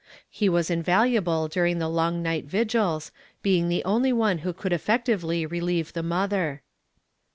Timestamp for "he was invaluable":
0.31-1.47